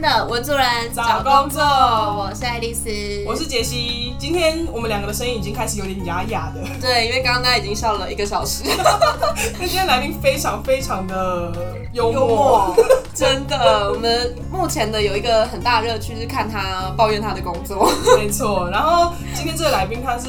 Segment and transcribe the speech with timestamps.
[0.00, 2.88] 的文主人找工作我是爱丽丝，
[3.26, 4.14] 我是杰西。
[4.18, 8.64] 今天我们两个的声音已经开始有点哑哑的，对，因为刚刚已经笑了一个小时。
[9.58, 11.52] 那今天来宾非常非常的
[11.92, 12.74] 幽默，
[13.14, 13.90] 真的。
[13.92, 18.70] 我们目前的有一个很大热趣是看他抱怨他的工作，没错。
[18.70, 20.28] 然后今天这个来宾他是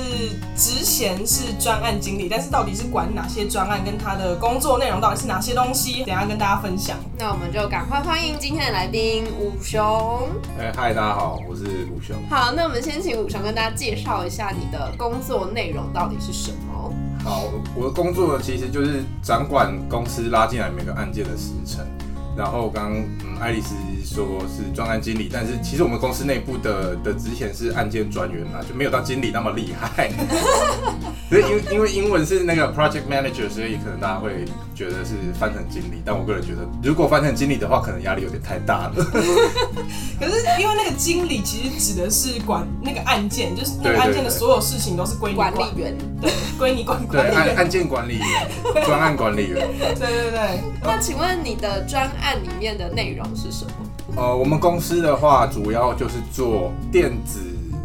[0.56, 6.98] 职衔是专案经理，但是到底是管哪些专案，跟他的工作内容到底是哪些东西，等下跟大家分享。
[7.18, 10.30] 那我们就赶快欢迎今天的来宾武雄。
[10.58, 12.16] 哎，嗨，大家好，我是武雄。
[12.30, 16.94] 好，那我们先请武雄跟大家介绍一下你的工作内容到底是什么。
[17.24, 17.44] 好，
[17.76, 21.86] 我的工作其实就是掌管公司拉进来每个案件的时程。
[22.36, 30.10] 然后刚嗯，爱丽丝说是专案经理，但是其实我们公司内部的的之前是案件专员嘛，就没有到经理那么厉害。
[31.30, 34.44] 所以因因为英文是那个 project manager，所以可能大家会
[34.76, 36.02] 觉得是翻成经理。
[36.06, 38.94] 但我个人觉得，如果翻成经理的话，可能压力有点太大了。
[40.20, 47.02] 可是因为那个经理其实指的是管那个案件，就是那个案件的所有事情都是归你管理员，对，归你管。
[47.08, 49.56] 对，案案件管理员，专案管理员。
[49.80, 50.60] 对对对。
[50.84, 53.72] 那请问你的专案里面的内容是什么？
[54.16, 57.40] 呃，我们公司的话，主要就是做电子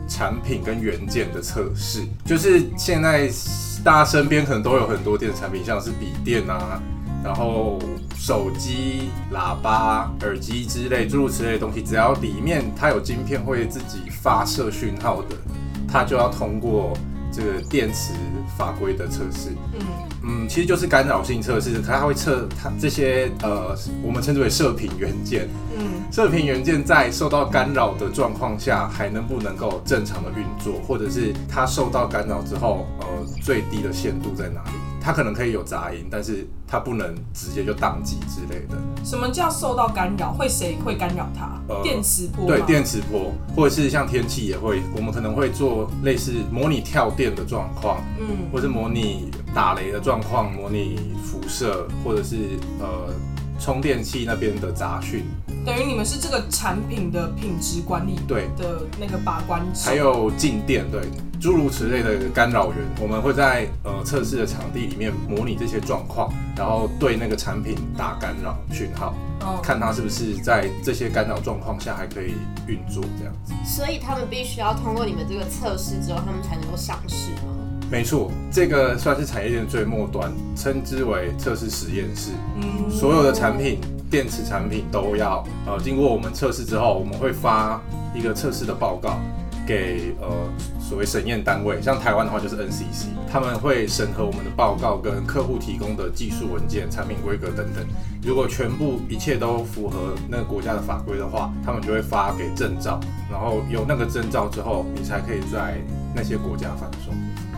[0.08, 2.04] 产品跟元件的测试。
[2.24, 3.30] 就是现在
[3.84, 6.82] 大家身边可能都有很多电子产品，像是笔电啊，
[7.22, 7.78] 然后
[8.16, 15.36] 手机、喇叭、耳机之类诸如此类的东西，只要里面它有晶片会自己发射讯号的，
[15.86, 16.92] 它就要通过
[17.32, 18.12] 这个电池
[18.58, 19.50] 法规的测试。
[19.74, 19.80] 嗯。
[20.28, 25.48] 嗯，其实就是干扰性测试，它会测它这些呃，我们称之为射频元件。
[25.78, 33.06] 嗯，射频元件在受到干扰的状况下，还能不能够正常的运作，或者是它受到干扰之后，呃，
[33.42, 34.70] 最低的限度在哪里？
[35.06, 38.76] 它可能可以有杂音，但是它不能直接就宕机之类的。
[39.04, 40.32] 什么叫受到干扰？
[40.32, 41.60] 会谁会干扰它？
[41.80, 42.44] 电磁波。
[42.44, 53.14] 对，电磁波，或者是像天气也会，我们可能会做类似模拟跳电的状况，嗯，或是模拟打雷的状况，模拟辐射，或者是呃
[53.60, 55.22] 充电器那边的杂讯。
[55.66, 61.00] 等于你们是这个产品的品质管理对的那个把关，还有静电对
[61.40, 69.12] 诸如此类的干扰源，我们会在呃测试的场地里面模拟这些状况，然后对那个产品打干扰讯号，
[69.60, 72.34] 看它是不是在这些干扰状况下还可以
[72.68, 73.52] 运作这样子。
[73.64, 77.52] 所以他们必须要通过你们这个测试之后，他们才能够上市吗？
[77.90, 82.30] 没错，这个算是产业链最末端，称之为测试实验室。
[82.54, 83.80] 嗯，所有的产品。
[84.10, 87.80] 电池产品都要呃经过我们测试之后，我们会发
[88.14, 89.18] 一个测试的报告
[89.66, 90.28] 给呃
[90.80, 97.84] 所谓审验单位，像台湾的话就是 NCC，他们会审核我们的报告跟客户提供的技术文件、产品规格等等。
[98.22, 103.00] 如果全部一切都符合那个国家的法规的话，他们就会发给证照，
[103.30, 105.78] 然后有那个证照之后，你才可以在
[106.14, 107.12] 那些国家贩售。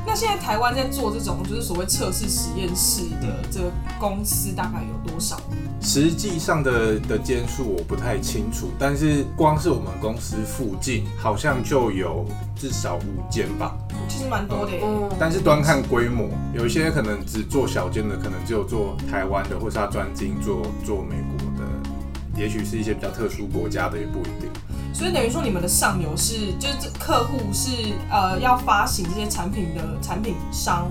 [0.08, 3.70] 那现在台湾在做这种就是所谓测试实验室的这个
[4.00, 5.38] 公司大概有多少？
[5.82, 12.24] 实际上的的间数我不太清楚，但是光是我们公司附近好像就有
[12.56, 13.76] 至少五间吧。
[14.08, 14.72] 其实蛮多的。
[14.82, 15.10] 嗯。
[15.20, 24.47] 但是端看规模，有一些可能只做小间的，可能只有做台湾的，或是他专精做做美国的，也许是一些比较特殊国家的，也不一定。
[24.92, 27.70] 所以等于说，你们的上游是就是客户是
[28.10, 30.90] 呃要发行这些产品的产品商，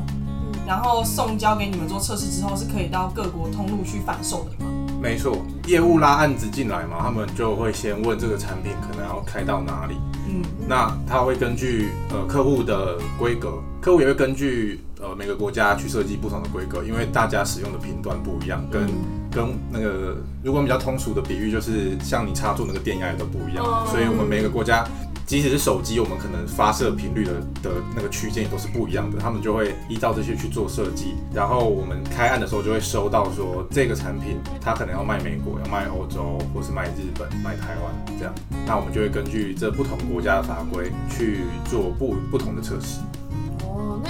[0.66, 4.72] 然后送交给你们做测试之后，是可以到各国通路去贩售的吗？
[5.02, 5.38] 没错，
[5.68, 9.96] 业务拉案子进来嘛，他们就会先问这个产品可能要开到哪里，
[10.28, 18.89] 嗯，那他会根据呃客户的规格，客户也会根据呃每个国家去设计不同的规格，因为大家使用的频段不一样，跟
[19.31, 24.85] 跟那个如果比较通俗的比喻，就是像你插座那个电压也都不一样，所以我们每个国家。
[25.25, 29.19] 即使是手机，我们可能发射频率的的那个区间也都是不一样的。
[29.19, 38.33] 他们就会依照这些去做设计，然后我们开案的时候就会收到说这个产品它可能要卖美国，要卖欧洲，或是卖日本、卖台湾这样。
[38.65, 43.01] 那我们就会根据这不同国家的法规去做不不同的测试。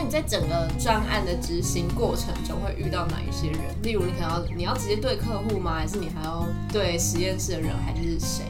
[0.09, 3.59] 在整个专案的执行过程中会遇到哪一些人？
[3.83, 5.75] 例如你可能要你要直接对客户吗？
[5.75, 8.43] 还是你还要对实验室的人，还是谁？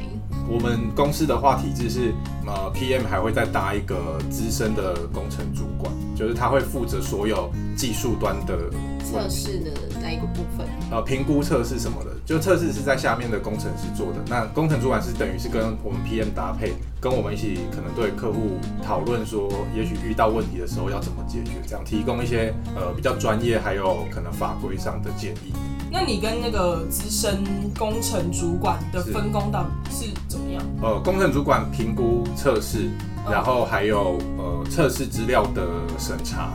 [0.49, 2.13] 我们公司的话体制是，
[2.45, 8.57] 呃，PM 还会再搭一个资深的工程主管，就是他会负责所有技术端的
[9.03, 9.71] 测试的
[10.01, 14.19] 那一个部分，呃，评估测试什么的，就测试是在下面的工程师做的。
[14.27, 25.53] 那工程主管是等于是跟我们 PM 搭配，跟我们一起可能对客户讨论说，也许遇到问题的时候要怎么解决，这样提供一些呃比较专业还有可能法规上的建议。
[25.89, 27.45] 那你跟那个资深
[27.79, 30.61] 工程主管的分工到底是怎么样？
[30.81, 32.89] 呃，工程主管评估测试，
[33.25, 35.65] 嗯然后还有呃测试资料的
[35.97, 36.51] 审查。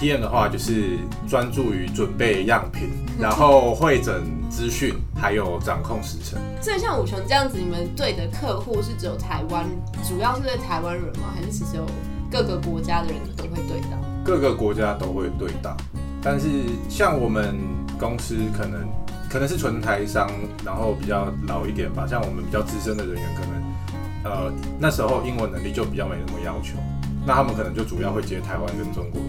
[0.00, 0.96] PM 的话就是
[1.28, 2.88] 专注于准备样品，
[3.20, 6.40] 然后会诊资讯，还有掌控时程。
[6.62, 9.66] 所以像五雄这样子，你们对的客户是只有台湾，
[10.08, 11.34] 主要是对台湾人吗？
[11.34, 11.84] 还是其实有
[12.30, 13.98] 各个国家的人都会对到？
[14.24, 15.76] 各个国家都会对到，
[16.22, 16.48] 但是
[16.88, 17.54] 像我们
[17.98, 18.88] 公司可能
[19.28, 20.30] 可能是纯台商，
[20.64, 26.78] 然后比较老一点吧，像我们比较资深的人员，可能呃那时候英文能力就比较没那么要求，
[27.26, 29.20] 那他们可能就主要会接台湾跟中国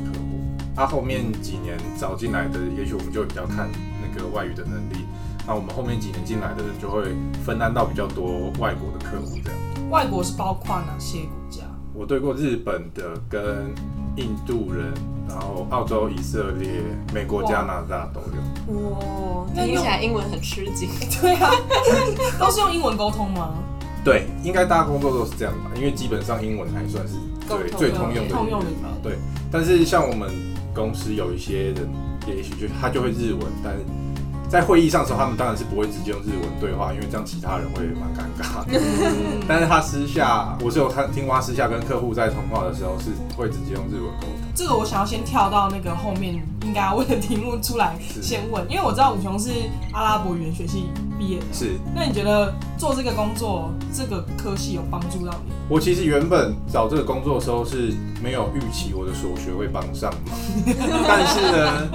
[0.75, 0.87] 的客户。
[0.87, 3.69] 啊，后面几年找进来的，也许我们就比较看
[4.01, 5.05] 那个外语的能力。
[5.47, 9.89] 那我们后面几年进来的人就会分担到比较多外国的客户这样。
[9.89, 11.63] 外国是包括哪些国家？
[11.93, 13.73] 我对过日本的跟
[14.15, 14.93] 印度人，
[15.27, 16.69] 然后澳洲、以色列、
[17.13, 18.79] 美国、加拿大都有。
[18.79, 20.89] 哇，那听起来英文很吃紧。
[21.21, 21.51] 对啊，
[22.39, 23.55] 都是用英文沟通吗？
[24.05, 27.15] 对，应该大家工作都是这样吧，因为基本上英文还算是
[27.47, 29.17] 最通最通用的通用的语言语言对，
[29.51, 30.29] 但是像我们
[30.73, 31.89] 公司有一些人，
[32.27, 33.79] 也许就他就会日文，但是
[34.49, 38.79] 在会议上的时候，他们当然是不会直接用日文对话，因为这样其他人会蛮尴尬的。
[38.79, 44.35] 嗯， 但是他私下，我是有看听过他私下跟客户在通话的时候，是会直接用日文沟通。
[44.53, 49.49] 这个我想要先跳到那个后面应该要问的题目出来先问，因为我知道武雄是
[49.93, 51.45] 阿拉伯语言学系毕业的。
[51.51, 55.51] 是那你觉得做这个工作，这个科系有帮助到你？
[55.67, 60.37] 我其实原本找这个工作的时候是没有预期我的所学会帮上忙，
[61.07, 61.89] 但是呢，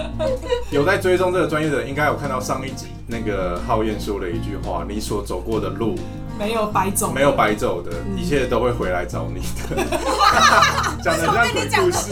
[0.71, 5.95] 有在追踪这个专业的人应该有看到上一集那个浩燕说了一句话：你所走过的路
[6.39, 9.85] 没有白走，没有白走的，一切都会回来找你的。
[11.05, 12.11] 讲的像鬼故事。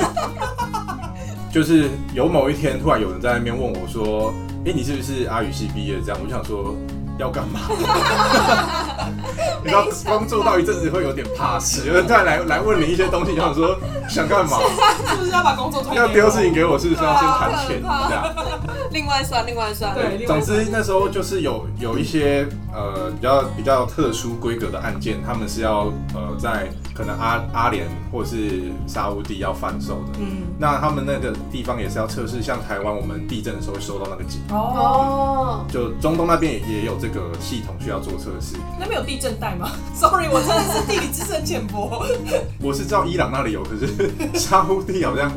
[1.54, 4.34] 就是有某一天，突然有人在那边问我说
[4.66, 6.74] ：“哎、你是不是阿语系毕业？”这样，我就想说
[7.16, 7.60] 要干嘛？
[9.62, 13.78] 你知道工作到一阵子会有点怕事，有人突然来来问你一些东西，你想说
[14.08, 14.58] 想干嘛？
[15.06, 17.80] 是不是要把工作要丢事情给我，是不是要先谈钱？
[17.80, 18.34] 这样。
[18.90, 19.94] 另外算，另外算。
[19.94, 30.18] 对，总之那时候就是有有一些呃比较比较特殊规格的案件，他们是要呃在可能阿阿联或是沙乌地要贩售的。
[30.20, 38.56] 嗯，那他们那个地方也是要测试，像台湾我们地震的时候会收到那个警，哦，哦，就中东那边也也有这个系统需要做测试。
[38.78, 39.70] 那边有地震带吗？
[39.94, 42.04] Sorry，我真的是地理知识很浅薄。
[42.62, 45.32] 我是知道伊朗那里有，可是 沙乌地好像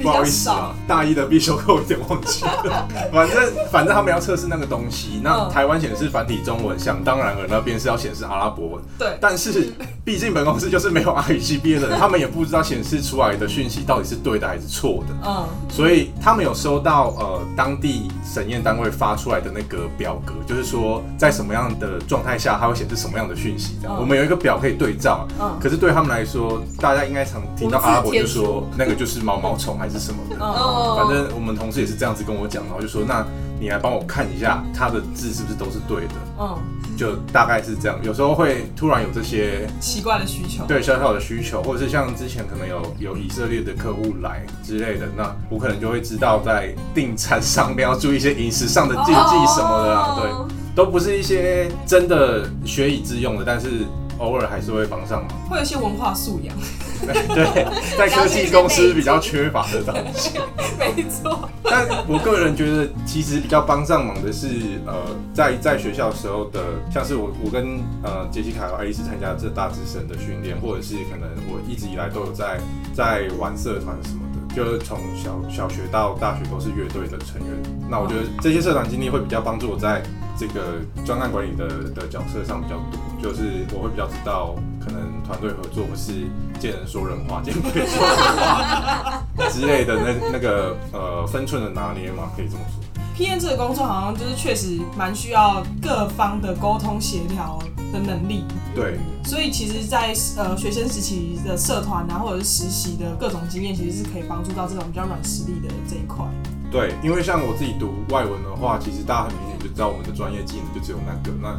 [0.00, 2.88] 不好意思啊，大一的必修课我有点忘记了。
[3.12, 8.82] 反正反正他们要测试那个东西，那嗯台湾显示繁体中文，想当然尔那边是要显示阿拉伯文。
[8.98, 9.72] 对，但是
[10.04, 15.14] 毕竟本公司就是没有阿语系毕业的人，他们也不知道显示出来的讯息到底是对的还是错的。
[15.26, 25.26] 嗯，所以他们有收到呃当地审验单位发出来的那个表格，就是说在什么样的状态下它会显示什么样的讯息，这样、嗯我们有一个表可以对照。
[25.40, 30.36] 嗯可是对他们来说，大家应该常听到阿拉伯就说那个就是毛毛虫还是什么的。
[30.36, 33.24] 嗯，哦反正我们同事也是这样子跟我讲，然后就说那
[33.62, 36.58] 你来帮我看一下他的字是不是都是对的，嗯，
[36.96, 37.96] 就大概是这样。
[38.02, 40.64] 有时候会突然有这些奇怪的需求。
[40.66, 53.86] 对小小的需求，或者是像之前可能有有以色列的客户来之类的，那我可能就会知道在订餐上面要注意一些饮食上的禁忌什么的啦，对，哦都不是一些真的学以致用的，但是
[54.18, 55.38] 偶尔还是会帮上忙。
[55.48, 56.56] 会有一些文化素养，
[57.34, 60.38] 对，在科技公司比较缺乏的东西。
[60.78, 61.48] 没错。
[61.64, 64.48] 但我个人觉得，其实比较帮上忙的是，
[64.86, 64.94] 呃，
[65.32, 66.60] 在在学校时候的，
[66.92, 72.60] 像是我我跟呃杰西卡和爱丽丝参加这大之神的训练，或者是可能我一直以来都有在
[72.94, 77.56] 在玩社团什么的，就是从小小学到大学都是乐队的成员。
[77.88, 80.02] 那我觉得这些社团经历会比较帮助我在
[80.38, 84.54] 这个专案管理的的角色上比较多，就是我会比较知道
[84.84, 86.12] 可能团队合作或是
[86.58, 92.82] 见人说人话，见鬼说人话之类的那那个呃分寸的拿捏嘛，可以这么说。
[93.14, 97.58] PM 这个工作好像就是确实蛮需要各方的沟通协调
[97.92, 98.42] 的能力，
[98.74, 106.24] 对，所以其实在，呃学生时期的社团啊，或者是实习的各种经验，其实是可以帮助到这种比较软实力的这一块。
[106.70, 111.36] 对，因为像我自己读外文的话，其实大家很明显就知道我们的专业技能就只有那个。
[111.42, 111.54] 那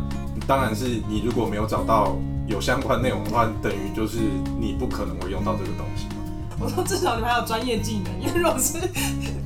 [0.48, 4.18] 当然是你如果没有找到有相关内容的话，等于就是
[4.60, 6.08] 你不可能会用到这个东西。
[6.64, 8.80] 我说至少你们还有专业技能，因为如果是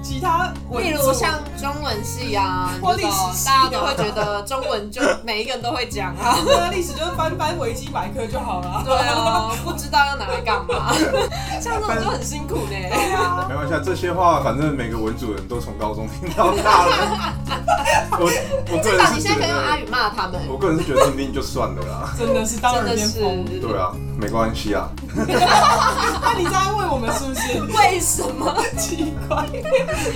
[0.04, 6.38] 其他文例如像中文系啊， 或历史系啊大家都会觉得中文就每一个人都会讲啊。
[6.46, 8.84] 对啊，历史就是翻翻维基百科就好了。
[8.86, 10.94] 对啊，不知道要拿来干嘛，
[11.60, 12.70] 像这种就很辛苦呢。
[12.72, 17.34] 对啊，没关系啊，这些话反正每个文主人都从高中听到大了。
[18.20, 18.30] 我
[18.72, 22.14] 我个至少人是觉你现在可以用阿得，语骂他们，我个人是觉得听听就算了啦。
[22.18, 23.20] 真的是当耳真的是。
[23.20, 23.46] 边风。
[23.62, 24.90] 对啊，没关系啊。
[25.16, 27.78] 那你在安慰我们是不是？
[27.78, 28.56] 为什么？
[28.78, 29.46] 奇怪。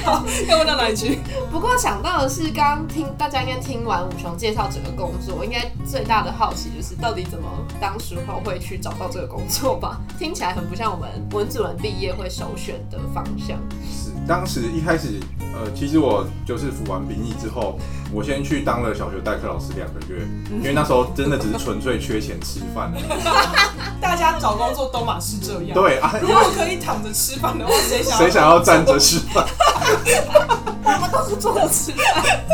[0.03, 1.19] 好，要问到哪里去？
[1.51, 7.48] 不过想到的是，刚听大家应该听完武雄介绍整个工作，应该最大的好奇就是到底怎么
[7.79, 10.00] 当时候会去找到这个工作吧？
[10.17, 13.57] 听起来很不像我们文组人毕业会首选的方向。
[14.27, 15.19] 当时一开始，
[15.53, 17.77] 呃，其实我就是服完兵役之后，
[18.13, 22.91] 我先去当了小学代课老师两个月，因为那时候真的只是纯粹缺钱吃饭。
[23.99, 29.45] 大家找工作都嘛是这样。，对啊，因如果为可以躺着吃饭的话，谁想谁想要站着吃饭？
[30.83, 32.45] 我们都是坐着吃饭，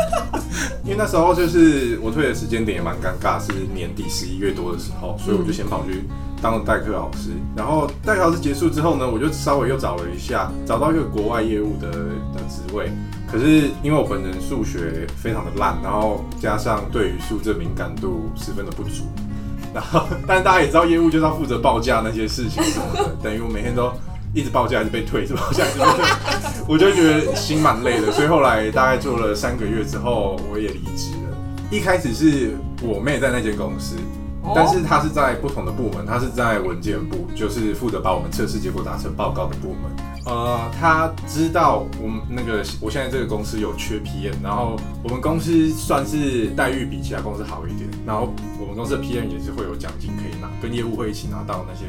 [0.84, 6.04] 因为那时候就是我退的时间点也蛮尴尬，是年底十一月多的时候，所以我就先跑去
[6.40, 7.30] 当了代课老师。
[7.56, 12.90] 然后代课老师结束之后呢，我就稍微又找了一下，找到一个国外业务的的职位。
[13.30, 19.04] 可是因为我本人数学非常的烂，然后加上对语数这敏感度十分的不足，
[19.74, 23.92] 然后但大家也知道业务就是要负责报价那些事情什么的，等于我每天都
[24.32, 26.04] 一直报价，一直被退，一直报价，一直被退，
[26.66, 31.36] 我就觉得心蛮累的，所以后来大概做了三个月之后，我也离职了。
[31.70, 33.96] 一开始是我妹在那间公司，
[34.54, 39.90] 但是他是在不同的部门，他是在文件部，就是负责把我们测试结果打成报告的部门。
[40.26, 51.86] 呃，他知道我们那个我现在这个公司有缺 PM，然后我们公司算是待遇比其他公司好一点，然后我们公司的 PM 也是会有奖金可以拿，跟业务会一起拿到那些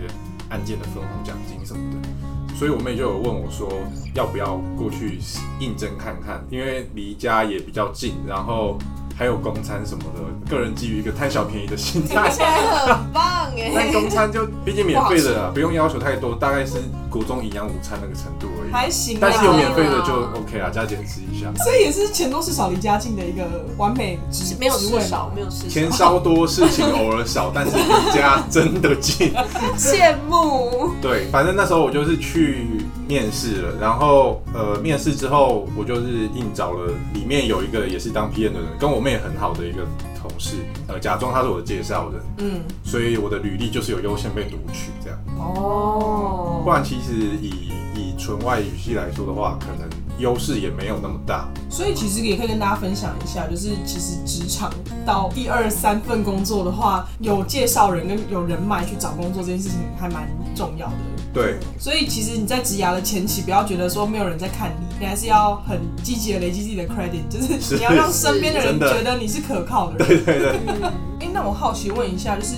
[0.50, 2.56] 案件的分红奖金什么的。
[2.56, 3.70] 所以我妹就有问我说，
[4.14, 5.20] 要不要过去
[5.60, 8.78] 应征看看，因为离家也比较近，然后
[9.20, 10.22] 还有公餐什么的。
[10.50, 13.92] 个人基于一个贪小便宜的心态听，起来很棒哎 但哎。
[13.94, 18.72] 公餐就毕竟免费的啦，不用要求太多，大概是国中营养午餐那个程度而已。
[18.72, 19.20] 还行啊。
[19.22, 21.54] 但是有免费的就啊 OK 啦，加减吃一下。
[21.64, 23.44] 所以也是钱多事少离家近的一个
[23.78, 29.34] 完美职没有职位嘛事少，没有事钱少，稍多，事情偶尔少，但是离家真的近。
[29.78, 30.94] 羡慕。
[31.02, 32.66] 对，反正那时候我就是去
[33.10, 39.80] 面试了，然后呃，面试之后我就是硬找了里面有一个也是当 PM 的人，跟我妹很好的一个
[40.22, 45.18] 同事，呃，假装他是我的介绍人，嗯，所以我的履历就是有优先被读取这样。
[45.40, 51.48] 哦，不然其实以以纯外语系来说的话，可能优势也没有那么大。
[51.70, 54.72] 所以其实也可以跟大家分享一下，就是其实职场
[55.06, 60.96] 到第二三份工作的话，有介绍人跟有人脉去找工作这件事情还蛮重要的。
[61.32, 70.08] 对，所以其实你在职涯的前期，不要觉得说没有人在看你，你还是要很积极的累积自己的 credit， 就是是你要让身边的人觉得你是可靠的人。
[70.26, 70.84] 对对对，
[71.20, 72.56] 哎、那我好奇问一下，就是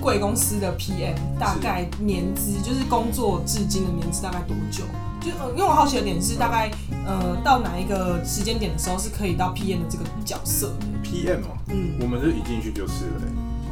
[0.00, 4.82] 贵公司的 PM 大概年资，就是工作至今的年资大概多久？
[5.20, 6.70] 就呃，因为我好奇的点是，大概
[7.06, 13.26] 呃到哪一个时间点的时候是可以到 PM 的这个角色的？PM 哦，嗯，我们是一进去就是了欸。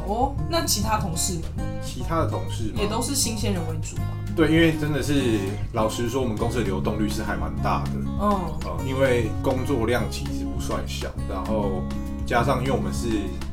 [0.07, 1.43] 哦，那其他同事们
[1.83, 4.03] 其他的同事嘛也都是新鲜人为主嘛？
[4.35, 5.39] 对，因为真的是
[5.73, 7.91] 老实说，我们公司的流动率是还蛮大的。
[8.19, 8.29] 嗯，
[8.65, 11.83] 呃，因为工作量其实不算小，然后
[12.25, 13.07] 加上因为我们是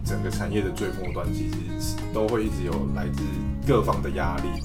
[0.05, 3.23] 整个产业的最末端，其实都会一直有来自
[3.67, 4.63] 各方的压力。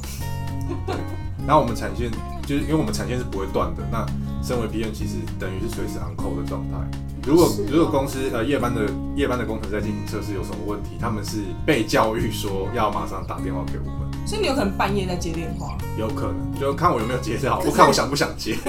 [0.86, 0.96] 对，
[1.46, 2.10] 然后我们产线
[2.52, 4.06] 就是因为我们产线是不会断的，那
[4.44, 6.78] 身为 PM 其实等于是随时 on call 的状态。
[7.26, 8.82] 如果哦如果公司呃夜班的
[9.16, 14.11] 夜班的工程在进行测试有什么问题，他们是被教育说要马上打电话给我们。
[14.26, 15.78] 所以你有可能半夜在接电话。
[15.98, 18.56] 有可能，就看我有没有接到，我看我想不想接。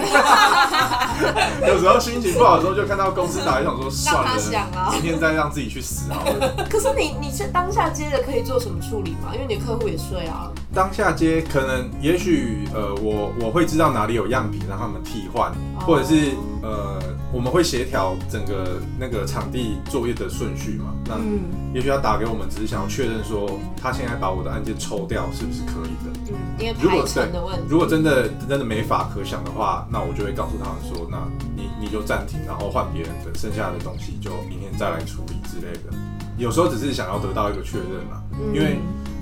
[1.66, 6.54] 有时候心情不好的时候，就看到公司打来，想说算了，明天再让自己去死好了。
[6.68, 9.30] 可是你你是当下接的，可以做什么处理吗？
[9.32, 10.50] 因为你的客户也睡啊。
[10.74, 15.52] 当下接可能，也许呃，我我会知道哪里有样品让他们替换，
[15.86, 16.32] 或者是
[16.62, 16.98] 呃，
[17.32, 20.92] 我们会协调整个那个场地作业的顺序嘛。
[21.06, 21.40] 那嗯，
[21.74, 26.20] 也许他打给我们，只是想要确认说他现在把我的案件抽掉是不是可以的。
[26.28, 27.62] 嗯，因为如果排程的问题。
[27.68, 31.18] 如果真的真的没法可想的话，那我就会告诉他们说，那
[31.56, 35.92] 你你就暂停，然后换别人的，剩下的东西就明天再来处理之类的。
[36.38, 38.78] 有时候只是想要得到一个确认嘛，嗯因为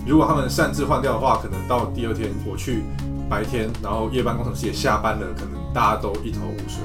[0.07, 2.83] 如果他们擅自换掉的话，可能到第二天我去
[3.29, 6.83] 白天，然后夜班工程师也下班了，可能大家都一头雾水，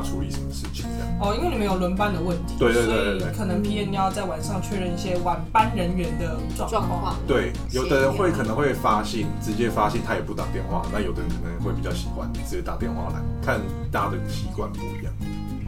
[0.00, 1.10] 处理什么事情这样。
[1.18, 7.16] 哦，因为你们有轮班的问题，对对对对对所以可能 PM 要在晚上确认一些晚班人员的状况。
[7.26, 10.82] 对，有的人会可能会发信，直接发信，他也不打电话。
[10.92, 15.12] 那有的人可能会比较喜欢直接打电话来，看大家的习惯不一样。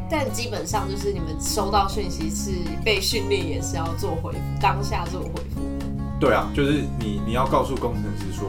[0.08, 2.50] 但基本上就是你们收到讯息是
[2.84, 5.60] 被训练，也是要做回复，当下做回复。
[6.20, 8.46] 对啊，就是你你要告诉工程师说，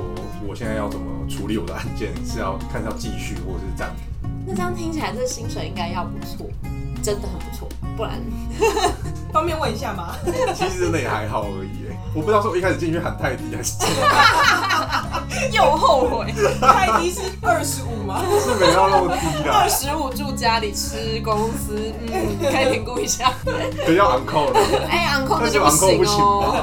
[0.47, 4.12] 我现在要怎么处理我的案件，是要看是要继续或者是暂停。
[4.45, 6.47] 那这样听起来，这薪水应该要不错，
[7.01, 8.19] 真的很不错，不然
[9.31, 10.15] 方便问一下吗？
[10.53, 11.97] 其实真的也还好而已耶。
[12.15, 13.73] 我不知道是我一开始进去喊太低，还是
[15.51, 16.31] 又后悔。
[16.61, 18.21] 太低是二十五吗？
[18.39, 23.31] 是没有那么低二，十五住家里吃公司，嗯，可以评估一下。
[23.83, 24.59] 可要 uncle 了。
[24.87, 25.69] 哎，uncle 那但是就不
[26.05, 26.53] 行哦。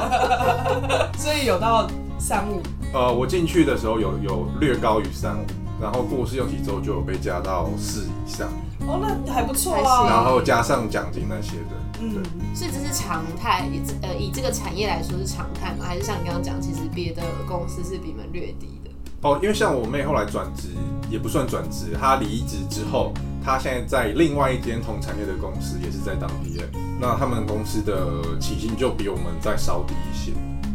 [0.89, 1.11] 吧？
[1.19, 2.63] 所以有到三五。
[2.93, 5.45] 呃，我进去的时候有有略高于三五，
[5.81, 8.49] 然后过试用期之后就有被加到四以上，
[8.87, 10.07] 哦，那还不错还啊。
[10.07, 11.81] 然后加上奖金那些的。
[12.03, 12.23] 嗯，
[12.55, 15.85] 所以这是常态，以这呃以这个产业来说是常态吗？
[15.87, 18.91] 还是像你刚刚讲，其实别的公司是比你们略低的？
[19.23, 20.69] 哦，因为像我妹后来转职，
[21.11, 23.13] 也不算转职，她离职之后，
[23.45, 26.69] 她现在在另外一间同产业的公司，也是在当 PM。
[26.99, 30.33] 那他们公司的起薪就比我们再稍低一些，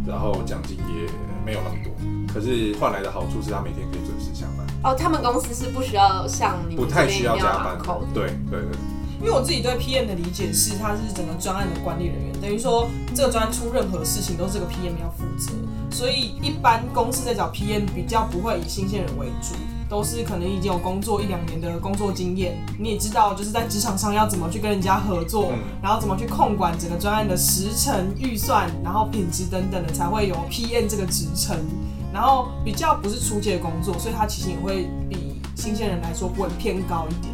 [0.08, 1.10] 然后奖金也
[1.44, 1.92] 没有那么多。
[2.32, 4.15] 可是换来的好处是，她每天可以准
[4.86, 8.08] 哦，他们公司是不需要像你们不太需这边要要加班 uncle 的。
[8.14, 8.78] 对对对，
[9.20, 15.52] 因为我自己对 PM 的理解是，他是整个专案的管理人员，等于说这个专案出任何事情都是这个 PM 要负责，
[15.90, 19.56] 所以一般公司在找 PM 比较不会以新鲜人为主。
[19.88, 31.56] 都是可能已经有工作一两年的工作经验，你也知道就是在职场上要怎么去跟人家合作，嗯然后怎么去控管整个专案的时程、预算，然后品质等等的，才会有 PM 这个职称。
[32.16, 37.34] 然后比较不是出界的工作，所以它其实也会比新鲜人来说会偏高一点。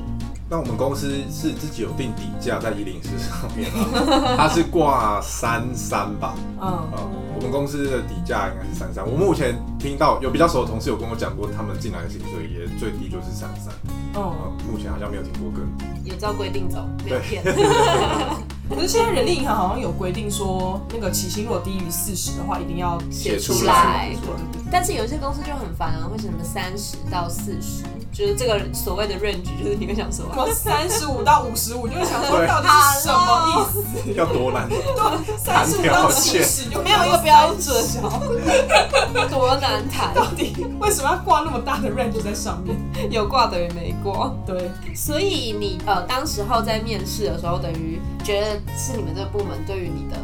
[0.49, 9.07] 那我们公司是自己有定底价在一零四上面啊， 它是挂三三吧，嗯，啊，我们公司的底价应该是三三。
[9.07, 13.71] 我目前听到有比较熟的同事有跟我讲过，他们进来的薪水也最低就是三三。
[14.15, 16.09] 嗯，呃，目前好像没有听过更低。
[16.09, 17.43] 有照规定走，没有骗。
[18.67, 24.09] 可是现在人力银行好像有规定说，那个起薪如果低于四十的话，一定要写出出来。
[24.09, 34.13] 对对对但是有些公司就很烦啊，为什么三十到四十，就是这个所谓的 range，就是你会想说，什 么三十五到五十五，就会想说对到底是什么意思？
[34.13, 34.69] 要多难？
[35.37, 37.83] 三十五到七十就没有一个标准，
[39.29, 42.77] 多难谈，到底为什么要挂那么大的 range 在上面？
[43.11, 44.31] 有挂等于没挂。
[44.45, 50.17] 对，所以你呃，当时候在面试的时候，等于觉得是你们这个部门对于你的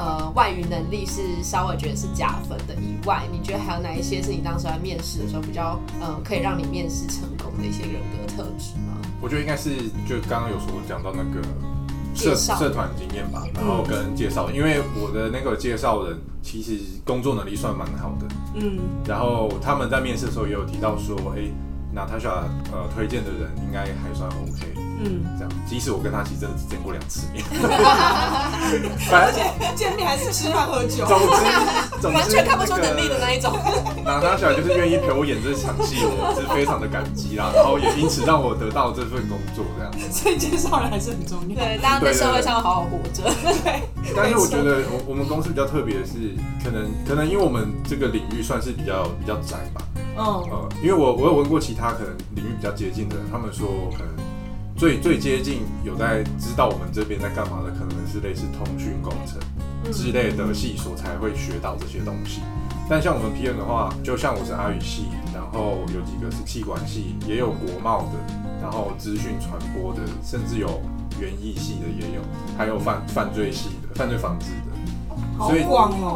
[0.00, 8.96] 呃外语能力是稍微觉得是加分的以外，你觉得还有哪一些是你当时在面试的时候比较呃可以让你面试成功的一些人格特质吗？
[9.20, 9.76] 我觉得应该是
[10.08, 11.46] 就刚刚有说讲到那个
[12.14, 21.42] 社社团经验吧，然后跟介绍人，因为我的那个介绍人其实工作能力算蛮好的，嗯，然后他们在面试的时候也有提到说，哎、
[21.92, 27.42] 娜塔莎呃推荐的人应该还算 OK，嗯，这样，即使我跟他其实真的只见过两次面，
[29.10, 31.32] 而且见面还是吃饭喝酒，总之
[32.02, 33.56] 总之完全看不出能力的那一种。
[34.04, 40.12] 娜塔莎就是愿意陪我演这场戏，我是非常的感激啦，然后也因此让我得到这份工作这样。
[40.12, 41.56] 所以介绍人还是很重要。
[41.56, 43.24] 对，大家在社会上好好活着。
[43.64, 43.82] 对，
[44.14, 49.80] 但是我觉得我我们公司比较特别的是，可能可能因为我们这个领域算是比较比较窄吧，
[50.16, 54.10] 嗯，呃，因为我我有问过其他可能领域比较接近的人，他们说可能
[54.80, 62.40] 最最接近有在知道我们这边在干嘛的，可能是类似通讯工程之类的系所才会学到这些东西。
[62.88, 70.80] 但像我们 PM 的话，就像我是阿语系，然后有几个是气管系，也有国贸的，然后资讯传播的，甚至有
[71.20, 72.22] 园艺系的也有，
[72.56, 75.14] 还有犯犯罪系的，犯罪防治的。
[75.36, 75.64] 好所以。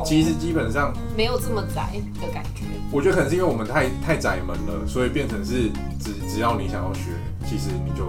[0.06, 2.64] 其实基本上没有这么窄的感觉。
[2.90, 7.10] 我觉得可能是因为我们太太窄门了，所以变成是只只要你想要学，
[7.44, 8.06] 其实你就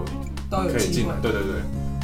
[0.50, 1.14] 都有可以进来。。
[1.22, 1.52] 对对对，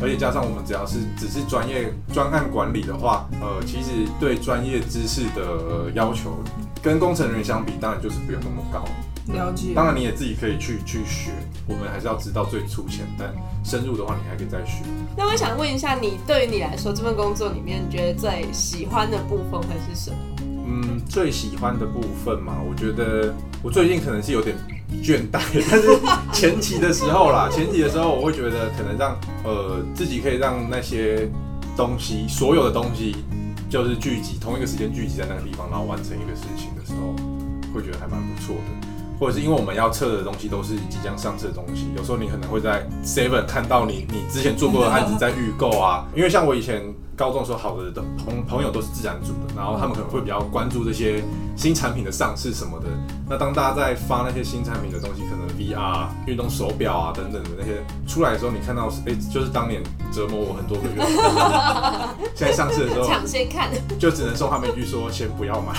[0.02, 6.42] 而且加上我们只要是只是专业专案管理的话，呃，其实对专业知识的、呃要求
[6.82, 8.84] 跟工程人员相比，当然就是不用那么高。
[9.32, 9.72] 了解。
[9.72, 11.30] 当然你也自己可以去去学，
[11.68, 13.32] 我们还是要知道最粗浅，但
[13.64, 14.82] 深入的话你还可以再学。
[15.16, 20.16] 那我想问一下，你对于你来说，这份工作里面，你觉得最喜欢的部分会是什么？
[20.66, 24.56] 嗯，最喜欢的部分嘛，我觉得我最近可能是有点
[25.02, 25.98] 倦怠，但是
[26.32, 31.28] 前期的时候啦， 前期的时候我会觉得可能让呃自己可以让那些
[31.76, 33.16] 东西，所有的东西
[33.70, 37.14] 就是聚集同一个时间聚集在那个地方，然后完成一个事情的时候，
[37.74, 38.91] 会觉得还蛮不错的。
[39.22, 46.04] 或者是因为我们要测的东西都是即将上市的东西，有时候你可能会在 Seven 看到你你之前做过的案子在预购啊。
[46.12, 46.82] 因为像我以前
[47.14, 51.22] 高中的时候，好的的朋朋友都是自然组的，然后他们可能会比较关注这些
[51.54, 52.86] 新产品的上市什么的。
[53.30, 59.80] 那当大家在发那些新产品的东西，可能 VR 运动手表啊等等的那些出来的时候，你看到是哎、就是当年
[60.10, 60.96] 折磨我很多个月，
[62.34, 65.72] 现在上市的时候抢先看，就只能送他们一句说先不要买。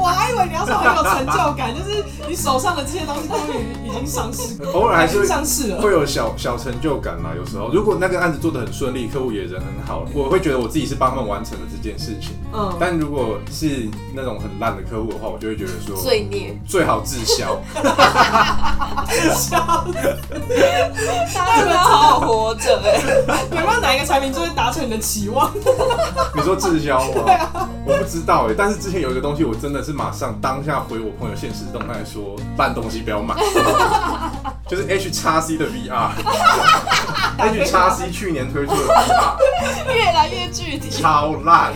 [0.00, 5.80] 我还以为你要说很有成就感， 就是你手上的这些东西终于已经上市，偶尔还是会上市了。
[5.82, 7.30] 会有小小成就感嘛。
[7.36, 12.30] 有时候如果那个案子做的很顺利，客户也人很好，我会觉得我自己是帮他们完成了这件事情。
[12.52, 17.60] 嗯，但如果是那种很烂的客户的话，我就会觉得说罪孽，最好滞销。
[19.34, 19.92] 笑死，
[21.34, 23.00] 大家真的好好活着哎。
[23.50, 25.50] 有没有哪一个产品就会达成你的期望？
[26.34, 27.68] 你说滞销吗？
[27.84, 33.34] 我不知道哎、但是之前有一个东西，我真的是马上当下回我朋友现实动态说，烂东西不要买，
[34.68, 36.10] 就是 H x C 的 VR。
[37.38, 39.36] H x C 去年推出的 VR
[39.94, 40.90] 越来越具体。
[40.90, 41.72] 超烂，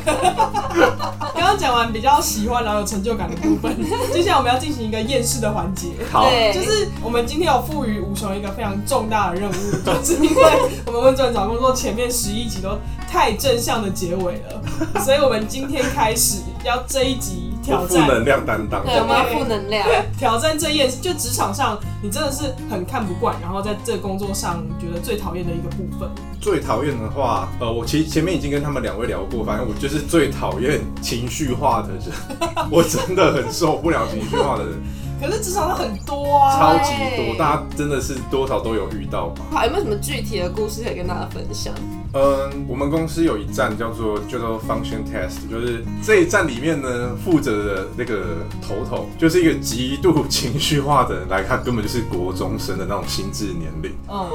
[1.35, 3.75] 刚刚讲完比较喜欢然后有成就感的部分，
[4.13, 5.89] 接下来我们要进行一个验视的环节。
[6.13, 10.43] 好，对，就是我们今天有赋予吴雄一个非常重大的任务，就是因为
[10.85, 12.79] 我们温转找工作前面十一集都
[13.11, 18.85] 太正向的结尾了，所以我们今天开始要这一集挑战负能量担当。
[18.85, 19.89] 对，我们要负能量。
[20.19, 26.09] 挑战这验视，就职场上你真的是很看不惯，然后在这个工作上觉得最讨厌的一个部分。
[26.41, 32.03] 最讨厌的话，呃，我其实前面已经跟他们两位聊过，反正我就是最讨厌情绪化的人，
[32.71, 34.75] 我真的很受不了情绪化的人，
[35.21, 39.43] 可是职场上很多啊，超级多，大家真的是多少都有遇到吧。
[39.51, 41.73] 好，有没有什么具体的故事可以跟大家分享？
[42.15, 53.91] 嗯，我们公司有一站叫做叫做 function test，就是这一站里面呢，负责的那个头头就是一个极度情绪化的人来看，根本就是国中生的那种心智年龄。
[54.09, 54.31] 嗯，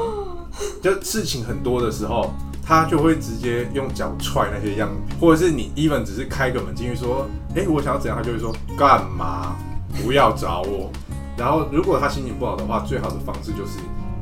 [0.81, 9.55] 就事情很多的时候，他就会直接用脚踹那些样品，或者是你 even 只是开个门进去说，哎、我想要怎样，他就会说干嘛，
[10.03, 10.91] 不要找我。
[11.37, 13.79] 然后如果他心情不好的话，最好的方式就是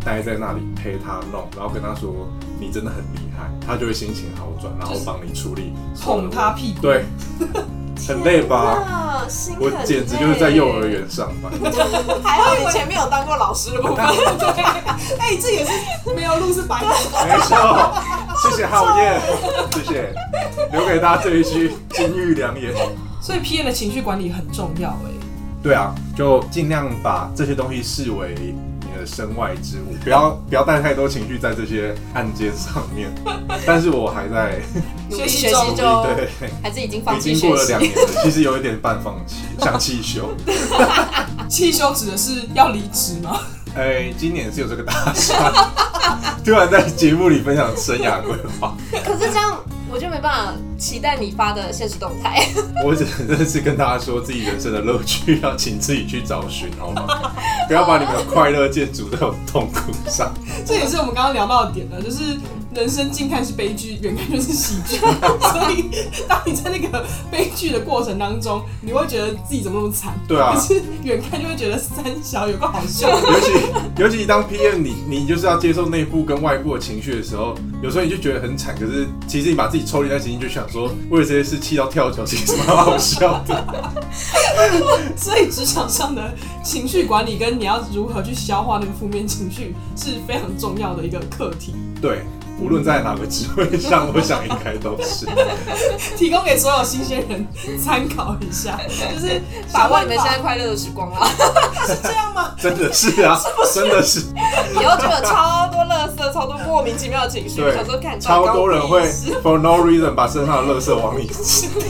[0.08, 2.30] 待在那里陪他弄，然后跟他说
[2.62, 5.74] 你真的很厉害，他就会心情好转，然后帮你处理。
[6.00, 6.82] 哄他屁股。
[6.82, 7.04] 对，
[8.08, 9.26] 很累吧？
[9.60, 10.88] 我累简直就是在幼儿。
[10.88, 11.52] 园上班。
[12.24, 14.06] 还好你前面有当过老师的部分。
[14.40, 14.64] 对，
[15.20, 15.72] 哎、这也是
[16.16, 16.88] 没有路是白的。
[17.28, 18.02] 没错，
[18.42, 19.20] 谢谢浩燕，
[19.74, 20.16] 谢谢，
[20.72, 22.74] 留给大家这一句金玉良言。
[23.22, 25.12] 所以 P N 的情绪管理很重要哎、
[25.62, 28.56] 对啊，就尽量把这些东西视为
[29.08, 33.10] 身外之物，不要不要带太多情绪在这些案件上面。
[33.66, 34.60] 但是我还在，
[35.10, 36.30] 努力学习中学习中，对，
[36.62, 37.66] 还是已经放已经过了？
[37.66, 40.36] 两年了，其实有一点半放弃， 像汽修。
[41.50, 43.40] 汽修指的是要离职吗？
[43.76, 45.54] 哎，今年是有这个打算，
[46.44, 52.48] 突然在节目里分享生涯规划，可是这样我就没办法期待你发的现实动态。
[52.86, 57.32] 我只能是跟大家说，自己人生的乐趣要请自己去找寻，好吗？
[57.68, 60.34] 不要把你们的快乐建筑在我痛苦上。
[60.66, 62.38] 这也是我们刚刚聊到的点呢，就是
[62.78, 64.98] 人生近看是悲剧，远看就是喜剧。
[65.42, 65.90] 所以
[66.28, 70.14] 当你在那个悲剧的过程当中，你会觉得自己怎么那么惨？
[70.28, 73.32] 对啊可是远看就会觉得三小有个好笑的。
[73.32, 73.52] 尤其
[74.04, 83.92] 尤其当 PM，你你就是要接受内部跟外部的情绪的时候，有时候你就觉得很惨，可是其实你把自己抽离在情境，就想说为了这些事气到跳脚，其实蛮好笑的。
[85.16, 86.32] 所以职场上的
[86.64, 92.22] 情绪管理跟你要如何去消化那个负面情绪是非常重要的一个课题，对，
[92.60, 95.26] 无论在哪个职位上，我想应该都是。
[96.16, 97.48] 提供给所有新鲜人
[97.80, 99.42] 参考一下， 就是
[99.72, 101.28] 把握你们现在快乐的时光啊！
[101.86, 102.54] 是这样吗？
[102.60, 103.40] 真的是啊，
[103.74, 104.22] 真的是，
[104.74, 107.62] 以后就有超多垃圾，超多莫名其妙的情绪。
[107.62, 109.04] 对想说看超多人会
[109.44, 111.30] for no reason 把身上的垃圾往里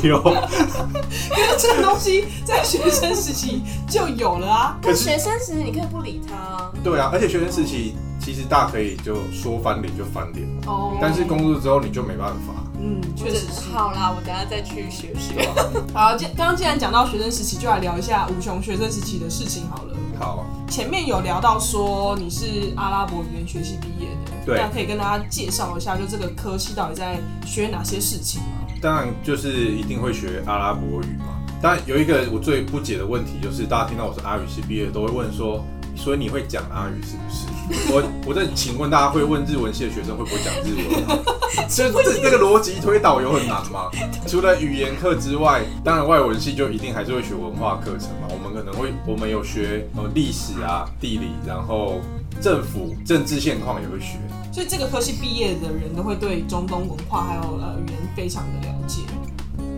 [0.01, 0.17] 丢。
[0.17, 4.77] 因为这个东西在学生时期就有了啊。
[4.81, 6.71] 可学生时你可以不理他啊。
[6.83, 7.95] 对啊，而且学生时期
[8.27, 12.53] 其实大可以就说翻脸就翻脸，哦但是工作之后你就没办法。
[12.77, 13.71] 嗯，确实是。
[13.73, 15.47] 好啦，我等下再去学学。
[15.93, 19.95] 好，既刚刚既然讲到学生时期，就来聊一下吴雄学生时期的事情好了。
[20.19, 28.67] 好，前面有聊到说你是阿拉伯语言学系毕业的，对那可以跟大家介绍一下，就这个科系到底在学哪些事情吗？
[28.81, 31.27] 当然就是一定会学阿拉伯语嘛。
[31.61, 35.63] 当然有一个我最不解的问题，就是大家听到我是阿语系毕业，都会问说
[35.97, 37.91] 所以你会讲阿语是不是？
[37.91, 41.17] 我我在请问大家会问日文系的学生会不会讲日文吗？
[41.67, 43.89] 这这这个逻辑推导有很难吗？
[44.25, 48.27] 除了语言课之外，当然外文系就一定还是会学文化课程嘛。
[48.29, 51.99] 我们可能会我们有学呃历史啊、地理，然后
[52.39, 54.17] 政府政治现况也会学。
[54.53, 59.01] 所以这个科系毕业的人都会对中东文化还有呃语言非常的了解。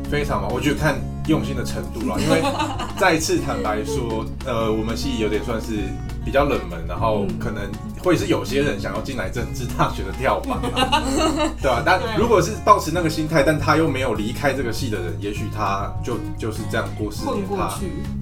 [0.09, 0.95] 非常忙，我觉得看
[1.27, 2.19] 用心的程度了。
[2.19, 2.41] 因为
[2.97, 5.83] 再次坦白说，呃，我们系有点算是
[6.25, 7.63] 比较冷门，然后可能
[8.03, 11.03] 会是有些人想要进来政治大学的跳板嘛，
[11.61, 17.71] 对吧、但如果是保持那个心态，但他又没有离开这个系的人，也许他就就是这样过四年，他，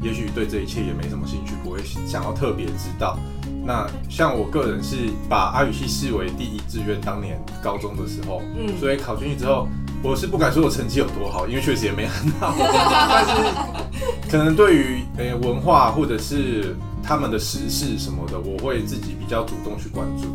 [0.01, 3.17] 也许对这一切也没什么兴趣，不会想要特别知道。
[3.65, 4.95] 那像我个人是
[5.27, 9.67] 把阿语系视为第一志愿，当年高中的时候，嗯，所以考进去之后，
[10.03, 13.31] 我是不敢说我成绩有多好，因为确实也没很好， 但是
[14.29, 20.27] 可能对于呃、文化或者是他们的时事什么的，我会自己比较主动去关注，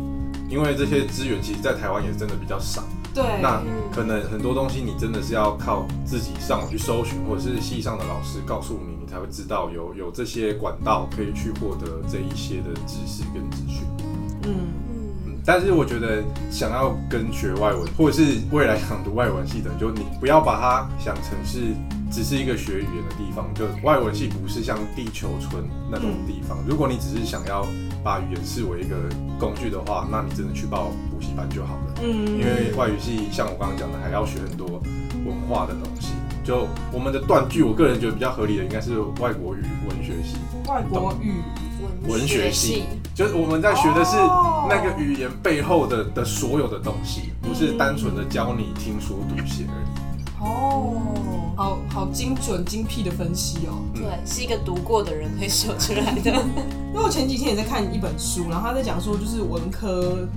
[0.49, 2.83] 因为这些资源其实在台湾也真的比较少。
[3.13, 13.83] 对，那嗯可能很多东西你真的是要靠自己上网去搜寻，或者是系上的老师告诉你，你才会知道有有这些管道可以去获得这一些的知识跟资讯。
[14.45, 14.73] 嗯，
[15.45, 21.59] 但是我觉得想要跟学外文，或者是未来想读外文系的，就你不要把它想成是
[22.09, 23.53] 只是一个学语言的地方。
[23.53, 26.57] 就外文系不是像地球村那种地方。
[26.65, 27.67] 如果你只是想要
[28.03, 28.95] 把语言视为一个
[29.37, 31.95] 工具的话，那你真的去报补习班就好了。
[32.01, 34.81] 嗯，因为外语系像我刚刚讲的，还要学很多
[35.25, 36.13] 文化的东西。
[36.43, 40.37] 就我们的断句，我个人觉得比较合理的应该是外国语文学系。
[40.67, 41.41] 外国语，
[42.07, 50.02] 文学系，就是我们在学的是哦那个语言背后的的所有的东西，不是单纯的教你听说读写而已。
[50.43, 53.81] 哦，好好精准精辟的分析哦。
[53.95, 56.31] 对，是一个读过的人可以说出来的。
[56.93, 60.27] 因为我前几天也在看一本书，然后他在讲说，就是文科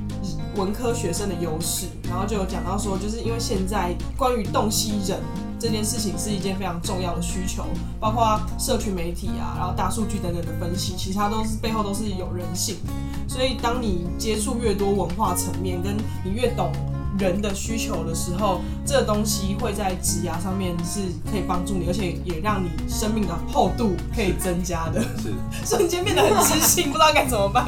[0.57, 5.21] 文科学生的优势，然后就有讲到说，就是因为现在关于洞悉人
[5.59, 7.65] 这件事情是一件非常重要的需求，
[8.01, 12.93] 包括社群媒体啊，然后大数据等等的分析，其实它都是背后都是有人性的。
[13.29, 16.73] 所以当你接触越多文化层面，跟你越懂
[17.19, 21.01] 人的需求的时候，这个东西会在职涯上面是
[21.31, 25.01] 可以帮助你，而且也让你生命的厚度可以增加的。
[25.01, 25.33] 是，
[25.65, 27.65] 瞬间变得很知性， 不知道该怎么办。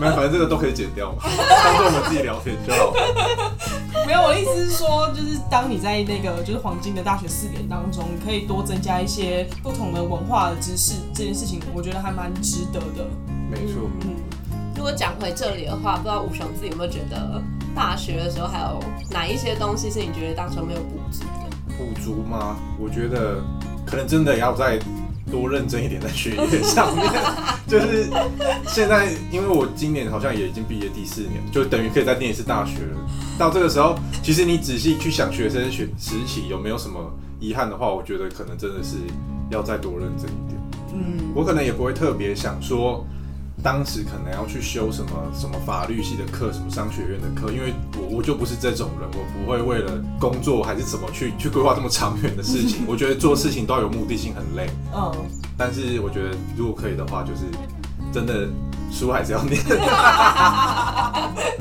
[0.00, 1.22] 没有，反正这个都可以剪掉嘛，
[1.64, 2.92] 当做我们自己聊天就好。
[4.06, 13.06] 没有，我的意思是说，就是当你在那个就是黄金的大学四年当中，你可以多增加一些不同的文化的知识，这件事情我觉得还蛮值得的。
[13.50, 14.16] 没错，嗯，
[14.76, 17.42] 如果讲回这里的话，不知道吴雄自己有没有觉得
[17.78, 18.80] 大学的时候还有
[19.12, 21.76] 哪一些东西是你觉得当时没有补足的？
[21.78, 22.56] 补足吗？
[22.76, 23.36] 我觉得
[23.86, 24.80] 可能真的要再
[25.30, 27.08] 多认真一点在学业上面。
[27.68, 28.10] 就是
[28.66, 32.98] 现在，因为我今年好像也已经毕业第四年，就等于可以再念一次大学了。
[33.38, 36.98] 到这个时候，其实你仔细去想学生学时期有没有什么
[37.38, 38.96] 遗憾的话，我觉得可能真的是
[39.50, 40.60] 要再多认真一点。
[40.94, 43.06] 嗯，我可能也不会特别想说，
[43.68, 52.84] 当时可能要去修什么什么法律系的课，什么商学院的课，因为我我就不是这种人，我不会为了工作还是怎么去去规划这么长远的事情。
[52.88, 54.70] 我觉得做事情都要有目的性，很累。
[54.96, 55.12] 嗯，
[55.54, 57.42] 但是我觉得如果可以的话，就是
[58.10, 58.48] 真的
[58.90, 59.60] 书还是要念。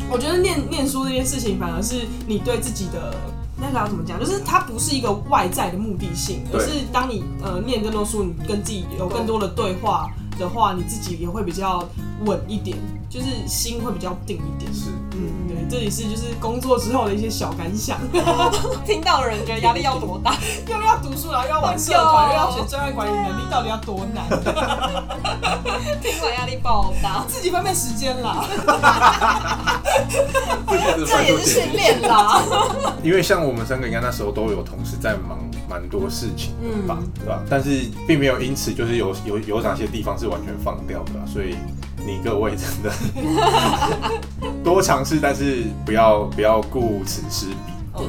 [0.09, 3.13] 我觉得念念书这件事情，反而是你对自己的
[3.59, 11.83] 那个要怎么讲，就是它不是一个外在的目的性，而是当你呃念更多书，你跟自己有更多的对话的话，你自己也会比较
[12.25, 12.77] 稳一点，
[13.09, 14.73] 就是心会比较定一点。
[14.73, 17.97] 是，嗯，对，这也是就是工作之后的一些小感想。
[18.85, 20.35] 听到的人觉得压力要多大？
[20.67, 24.27] 又要读书，然后又要玩社团，又要学专业管理能力，到底要多难？
[26.01, 28.45] 听完压力爆大，自己分配时间啦。
[30.67, 32.41] 这也是训练啦。
[33.03, 37.41] 因为像我们三个应该那时候都有同时在忙蛮多事情的吧，对吧？
[37.49, 41.55] 但是并没有因此就是有有有哪些地方是完全放掉的啊、所以
[42.05, 42.91] 你各位真的
[44.63, 47.55] 多尝试，但是不要不要顾此失彼。
[47.97, 48.05] 对，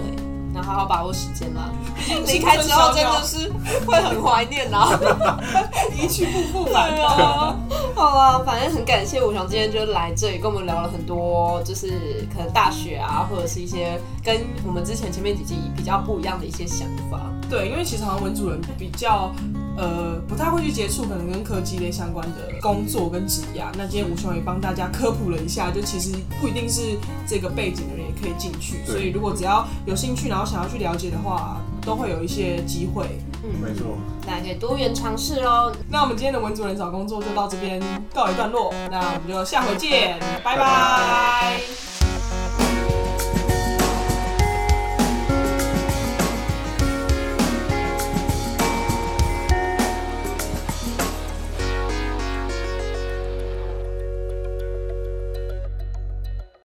[0.55, 1.71] 然后好好把握时间啦。
[2.27, 3.51] 离开之后真的是
[3.87, 4.99] 会很怀念啦。
[5.97, 6.91] 一去不复返。
[7.01, 7.57] 啊，
[7.95, 17.21] 好啊，反正很感谢武雄今天就来这里跟我们聊了很多，就是可能大学啊，或者是一些跟我们之前前面几集比较不一样的一些想法。
[17.49, 19.33] 对，因为其实好像文主任比较
[19.77, 23.65] 呃不太会去接触可能跟科技类相关的工作跟职业。
[23.77, 33.97] 那今天吴雄也帮大家科普了一下，就其实不一定是这个背景的人也可以进去，所以如果只要有兴趣，然后想要去了解的话，都会有一些机会嗯，没错。
[34.27, 35.73] 大家可以多元尝试哦。
[35.89, 37.81] 那我们今天的文主任找工作就到这边
[38.15, 41.88] 告一段落，那我们就下回见，拜拜拜